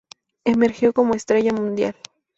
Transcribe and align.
Emergió 0.45 0.93
como 0.93 1.13
estrella 1.13 1.53
mundial. 1.53 1.93